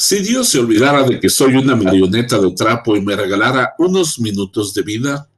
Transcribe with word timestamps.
Si 0.00 0.20
Dios 0.20 0.48
se 0.48 0.60
olvidara 0.60 1.02
de 1.02 1.18
que 1.18 1.28
soy 1.28 1.56
una 1.56 1.74
marioneta 1.74 2.38
de 2.38 2.52
trapo 2.52 2.96
y 2.96 3.00
me 3.00 3.16
regalara 3.16 3.74
unos 3.78 4.20
minutos 4.20 4.72
de 4.72 4.82
vida, 4.82 5.28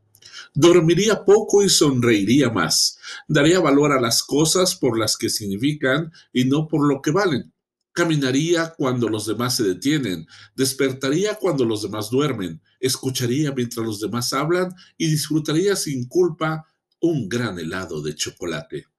dormiría 0.53 1.25
poco 1.25 1.63
y 1.63 1.71
sonreiría 1.71 2.51
más. 2.51 2.99
Daría 3.27 3.59
valor 3.59 3.91
a 3.91 4.01
las 4.03 4.23
cosas 4.23 4.77
por 4.77 4.99
las 4.99 5.17
que 5.17 5.31
significan 5.31 6.13
y 6.31 6.45
no 6.45 6.69
por 6.69 6.87
lo 6.87 7.01
que 7.01 7.11
valen. 7.11 7.55
Caminaría 7.93 8.75
cuando 8.77 9.09
los 9.09 9.25
demás 9.25 9.57
se 9.57 9.63
detienen, 9.63 10.27
despertaría 10.55 11.37
cuando 11.37 11.65
los 11.65 11.81
demás 11.81 12.11
duermen, 12.11 12.61
escucharía 12.81 13.53
mientras 13.53 13.87
los 13.87 13.99
demás 13.99 14.35
hablan 14.35 14.75
y 14.99 15.11
disfrutaría 15.11 15.75
sin 15.75 16.07
culpa 16.07 16.67
un 17.01 17.31
gran 17.31 17.59
helado 17.59 18.03
de 18.03 18.15
chocolate. 18.15 18.90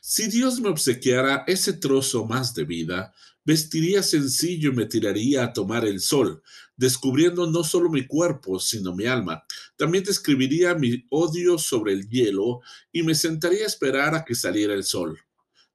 Si 0.00 0.28
Dios 0.28 0.60
me 0.60 0.68
obsequiara 0.68 1.44
ese 1.46 1.74
trozo 1.74 2.26
más 2.26 2.54
de 2.54 2.64
vida, 2.64 3.14
vestiría 3.44 4.02
sencillo 4.02 4.70
y 4.70 4.74
me 4.74 4.86
tiraría 4.86 5.44
a 5.44 5.52
tomar 5.52 5.84
el 5.84 6.00
sol, 6.00 6.42
descubriendo 6.76 7.46
no 7.50 7.62
solo 7.62 7.90
mi 7.90 8.06
cuerpo, 8.06 8.58
sino 8.58 8.94
mi 8.94 9.06
alma. 9.06 9.44
También 9.76 10.04
describiría 10.04 10.74
mi 10.74 11.04
odio 11.10 11.58
sobre 11.58 11.92
el 11.92 12.08
hielo 12.08 12.60
y 12.90 13.02
me 13.02 13.14
sentaría 13.14 13.64
a 13.64 13.68
esperar 13.68 14.14
a 14.14 14.24
que 14.24 14.34
saliera 14.34 14.74
el 14.74 14.84
sol. 14.84 15.18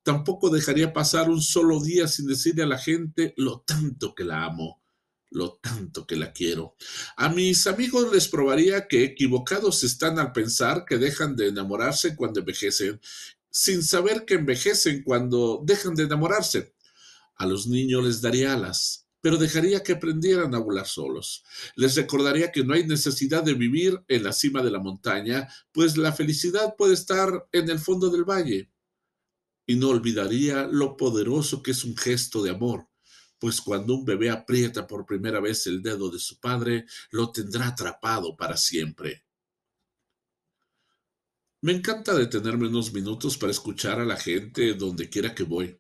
Tampoco 0.04 0.50
dejaría 0.50 0.94
pasar 0.94 1.30
un 1.30 1.42
solo 1.42 1.82
día 1.82 2.08
sin 2.08 2.26
decirle 2.26 2.64
a 2.64 2.68
la 2.68 2.78
gente 2.78 3.34
lo 3.38 3.62
tanto 3.62 4.16
que 4.16 4.24
la 4.24 4.46
amo, 4.46 4.82
lo 5.30 5.60
tanto 5.62 6.08
que 6.08 6.16
la 6.16 6.32
quiero. 6.32 6.76
A 7.18 7.30
mis 7.30 7.68
amigos 7.68 8.12
les 8.12 8.28
probaría 8.28 8.88
que 8.88 9.04
equivocados 9.04 9.84
están 9.84 10.18
al 10.18 10.32
pensar 10.32 10.86
que 10.86 10.98
dejan 10.98 11.36
de 11.36 11.50
enamorarse 11.50 12.16
cuando 12.16 12.40
envejecen, 12.40 13.00
sin 13.50 13.84
saber 13.84 14.26
que 14.26 14.36
envejecen 14.36 15.04
cuando 15.04 15.62
dejan 15.64 15.96
de 15.96 16.04
enamorarse. 16.04 16.74
A 17.36 17.46
los 17.46 17.68
niños 17.68 18.04
les 18.04 18.22
daría 18.22 18.54
alas, 18.54 19.08
pero 19.22 19.38
dejaría 19.38 19.84
que 19.84 19.94
aprendieran 19.94 20.54
a 20.56 20.60
volar 20.60 20.88
solos. 20.88 21.44
Les 21.76 21.96
recordaría 21.96 22.52
que 22.52 22.64
no 22.64 22.74
hay 22.74 22.86
necesidad 22.86 23.44
de 23.44 23.54
vivir 23.54 24.02
en 24.08 24.24
la 24.24 24.34
cima 24.34 24.62
de 24.62 24.72
la 24.72 24.80
montaña, 24.80 25.48
pues 25.72 25.98
la 25.98 26.12
felicidad 26.12 26.76
puede 26.78 26.94
estar 26.94 27.48
en 27.52 27.70
el 27.70 27.80
fondo 27.80 28.10
del 28.10 28.24
valle. 28.24 28.72
Y 29.66 29.76
no 29.76 29.90
olvidaría 29.90 30.68
lo 30.68 30.98
poderoso 30.98 31.62
que 31.62 31.72
es 31.72 31.84
un 31.84 31.96
gesto 31.96 32.42
de 32.42 32.52
amor, 32.52 32.88
pues 33.40 33.62
cuando 33.62 33.96
un 33.96 34.06
bebé 34.06 34.30
aprieta 34.30 34.88
por 34.88 35.06
primera 35.06 35.40
vez 35.40 35.68
el 35.68 35.82
dedo 35.82 36.10
de 36.10 36.20
su 36.20 36.40
padre, 36.40 36.86
lo 37.12 37.32
tendrá 37.32 37.68
atrapado 37.68 38.36
para 38.36 38.58
siempre. 38.58 39.24
Me 41.62 41.74
encanta 41.74 42.14
detenerme 42.14 42.70
unos 42.70 42.94
minutos 42.94 43.38
para 43.38 43.52
escuchar 43.52 44.00
a 44.00 44.06
la 44.06 44.16
gente 44.16 44.76
donde 44.76 45.10
quiera 45.10 45.36
que 45.36 45.44
voy. 45.44 45.78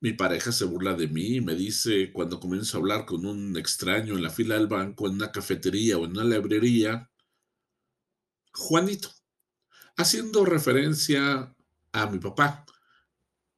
Mi 0.00 0.14
pareja 0.14 0.50
se 0.50 0.64
burla 0.64 0.94
de 0.94 1.06
mí 1.06 1.36
y 1.36 1.40
me 1.40 1.54
dice 1.54 2.12
cuando 2.12 2.40
comienzo 2.40 2.76
a 2.76 2.80
hablar 2.80 3.06
con 3.06 3.24
un 3.24 3.56
extraño 3.56 4.16
en 4.16 4.24
la 4.24 4.30
fila 4.30 4.56
del 4.56 4.66
banco, 4.66 5.06
en 5.06 5.14
una 5.14 5.30
cafetería 5.30 5.96
o 5.96 6.04
en 6.04 6.10
una 6.10 6.24
librería, 6.24 7.08
Juanito, 8.52 9.12
haciendo 9.96 10.44
referencia 10.44 11.54
a 11.92 12.06
mi 12.06 12.18
papá, 12.18 12.66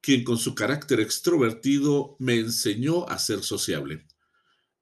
quien 0.01 0.23
con 0.23 0.37
su 0.37 0.53
carácter 0.53 0.99
extrovertido 0.99 2.15
me 2.19 2.35
enseñó 2.35 3.09
a 3.09 3.17
ser 3.17 3.41
sociable. 3.43 4.05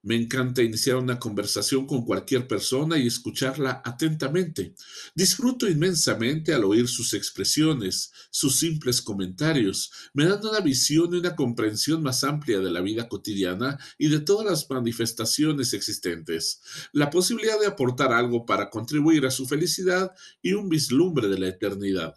Me 0.08 0.16
encanta 0.16 0.62
iniciar 0.62 0.96
una 0.96 1.18
conversación 1.18 1.86
con 1.86 2.02
cualquier 2.02 2.48
persona 2.48 2.96
y 2.96 3.06
escucharla 3.06 3.82
atentamente. 3.84 4.74
Disfruto 5.14 5.68
inmensamente 5.68 6.54
al 6.54 6.64
oír 6.64 6.88
sus 6.88 7.12
expresiones, 7.12 8.10
sus 8.30 8.58
simples 8.58 9.02
comentarios. 9.02 9.92
Me 10.14 10.24
dan 10.24 10.40
una 10.42 10.60
visión 10.60 11.12
y 11.12 11.18
una 11.18 11.36
comprensión 11.36 12.02
más 12.02 12.24
amplia 12.24 12.60
de 12.60 12.70
la 12.70 12.80
vida 12.80 13.06
cotidiana 13.06 13.78
y 13.98 14.08
de 14.08 14.20
todas 14.20 14.46
las 14.46 14.70
manifestaciones 14.70 15.74
existentes. 15.74 16.62
La 16.92 17.10
posibilidad 17.10 17.60
de 17.60 17.66
aportar 17.66 18.10
algo 18.10 18.46
para 18.46 18.70
contribuir 18.70 19.26
a 19.26 19.30
su 19.30 19.46
felicidad 19.46 20.12
y 20.40 20.54
un 20.54 20.70
vislumbre 20.70 21.28
de 21.28 21.38
la 21.38 21.48
eternidad. 21.48 22.14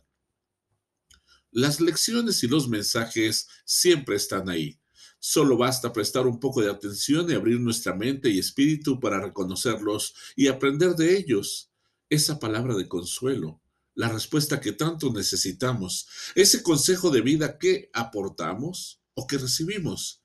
Las 1.51 1.81
lecciones 1.81 2.41
y 2.41 2.47
los 2.47 2.69
mensajes 2.69 3.49
siempre 3.65 4.15
están 4.15 4.47
ahí 4.47 4.81
Solo 5.23 5.55
basta 5.55 5.93
prestar 5.93 6.25
un 6.25 6.39
poco 6.39 6.63
de 6.63 6.71
atención 6.71 7.29
y 7.29 7.35
abrir 7.35 7.59
nuestra 7.59 7.93
mente 7.93 8.31
y 8.31 8.39
espíritu 8.39 8.99
para 8.99 9.21
reconocerlos 9.21 10.15
y 10.35 10.47
aprender 10.47 10.95
de 10.95 11.15
ellos. 11.15 11.69
Esa 12.09 12.39
palabra 12.39 12.75
de 12.75 12.87
consuelo, 12.87 13.61
la 13.93 14.09
respuesta 14.09 14.59
que 14.59 14.71
tanto 14.71 15.13
necesitamos, 15.13 16.07
ese 16.33 16.63
consejo 16.63 17.11
de 17.11 17.21
vida 17.21 17.59
que 17.59 17.91
aportamos 17.93 18.99
o 19.13 19.27
que 19.27 19.37
recibimos, 19.37 20.23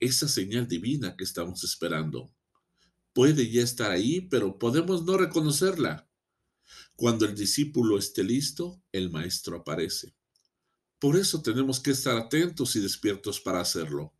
esa 0.00 0.26
señal 0.26 0.66
divina 0.66 1.18
que 1.18 1.24
estamos 1.24 1.62
esperando. 1.62 2.32
Puede 3.12 3.50
ya 3.50 3.62
estar 3.62 3.90
ahí, 3.90 4.22
pero 4.22 4.58
podemos 4.58 5.04
no 5.04 5.18
reconocerla. 5.18 6.08
Cuando 6.96 7.26
el 7.26 7.34
discípulo 7.34 7.98
esté 7.98 8.24
listo, 8.24 8.82
el 8.90 9.10
maestro 9.10 9.58
aparece. 9.58 10.14
Por 10.98 11.18
eso 11.18 11.42
tenemos 11.42 11.78
que 11.78 11.90
estar 11.90 12.16
atentos 12.16 12.74
y 12.76 12.80
despiertos 12.80 13.38
para 13.38 13.60
hacerlo. 13.60 14.14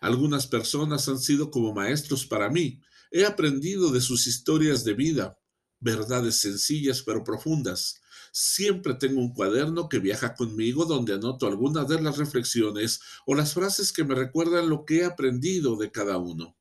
Algunas 0.00 0.46
personas 0.46 1.08
han 1.08 1.18
sido 1.18 1.50
como 1.50 1.72
maestros 1.72 2.26
para 2.26 2.48
mí. 2.48 2.80
He 3.10 3.24
aprendido 3.24 3.90
de 3.90 4.00
sus 4.00 4.26
historias 4.26 4.84
de 4.84 4.94
vida, 4.94 5.38
verdades 5.80 6.36
sencillas 6.36 7.02
pero 7.02 7.24
profundas. 7.24 8.00
Siempre 8.32 8.94
tengo 8.94 9.20
un 9.20 9.34
cuaderno 9.34 9.88
que 9.88 9.98
viaja 9.98 10.34
conmigo 10.34 10.84
donde 10.84 11.14
anoto 11.14 11.46
algunas 11.46 11.88
de 11.88 12.00
las 12.00 12.16
reflexiones 12.16 13.00
o 13.26 13.34
las 13.34 13.54
frases 13.54 13.92
que 13.92 14.04
me 14.04 14.14
recuerdan 14.14 14.68
lo 14.68 14.84
que 14.84 14.98
he 14.98 15.04
aprendido 15.04 15.76
de 15.76 15.90
cada 15.90 16.18
uno. 16.18 16.56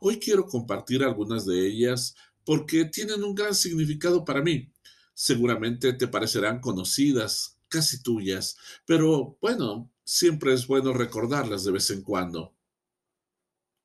Hoy 0.00 0.18
quiero 0.18 0.46
compartir 0.46 1.02
algunas 1.02 1.46
de 1.46 1.66
ellas 1.66 2.14
porque 2.44 2.84
tienen 2.84 3.24
un 3.24 3.34
gran 3.34 3.54
significado 3.54 4.24
para 4.24 4.42
mí. 4.42 4.72
Seguramente 5.14 5.92
te 5.94 6.08
parecerán 6.08 6.60
conocidas, 6.60 7.57
casi 7.68 8.02
tuyas, 8.02 8.56
pero 8.86 9.38
bueno, 9.40 9.92
siempre 10.04 10.54
es 10.54 10.66
bueno 10.66 10.92
recordarlas 10.92 11.64
de 11.64 11.72
vez 11.72 11.90
en 11.90 12.02
cuando. 12.02 12.56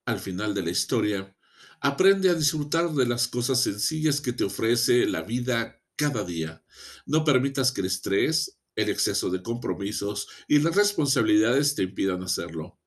Al 0.06 0.20
final 0.20 0.54
de 0.54 0.64
la 0.64 0.72
historia, 0.72 1.36
aprende 1.80 2.30
a 2.30 2.34
disfrutar 2.34 2.92
de 2.92 3.06
las 3.06 3.28
cosas 3.28 3.62
sencillas 3.62 4.22
que 4.22 4.34
te 4.34 4.44
ofrece 4.44 5.06
la 5.06 5.22
vida 5.22 5.82
cada 5.96 6.24
día. 6.24 6.64
No 7.06 7.24
permitas 7.24 7.72
que 7.72 7.82
el 7.82 7.88
estrés, 7.88 8.58
el 8.76 8.90
exceso 8.90 9.30
de 9.30 9.44
compromisos 9.44 10.28
y 10.48 10.60
las 10.60 10.76
responsabilidades 10.76 11.76
te 11.76 11.84
impidan 11.84 12.24
hacerlo. 12.24 12.80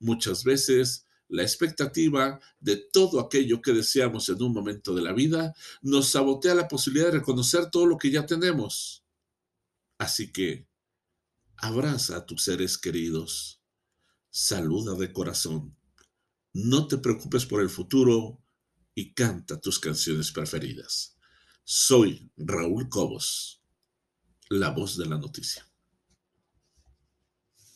Muchas 0.00 0.44
veces, 0.44 1.06
la 1.28 1.42
expectativa 1.42 2.40
de 2.58 2.76
todo 2.76 3.20
aquello 3.20 3.60
que 3.60 3.72
deseamos 3.72 4.28
en 4.28 4.42
un 4.42 4.52
momento 4.52 4.94
de 4.94 5.02
la 5.02 5.12
vida 5.12 5.54
nos 5.82 6.08
sabotea 6.10 6.54
la 6.54 6.68
posibilidad 6.68 7.12
de 7.12 7.18
reconocer 7.18 7.70
todo 7.70 7.86
lo 7.86 7.98
que 7.98 8.10
ya 8.10 8.24
tenemos. 8.24 9.04
Así 9.98 10.32
que, 10.32 10.68
Abraza 11.60 12.18
a 12.18 12.24
tus 12.24 12.44
seres 12.44 12.78
queridos. 12.78 13.60
Saluda 14.30 14.94
de 14.94 15.12
corazón. 15.12 15.76
No 16.52 16.86
te 16.86 16.98
preocupes 16.98 17.46
por 17.46 17.60
el 17.60 17.68
futuro 17.68 18.40
y 18.94 19.12
canta 19.12 19.60
tus 19.60 19.80
canciones 19.80 20.30
preferidas. 20.30 21.16
Soy 21.64 22.30
Raúl 22.36 22.88
Cobos, 22.88 23.60
la 24.50 24.70
voz 24.70 24.96
de 24.96 25.06
la 25.06 25.18
noticia. 25.18 25.67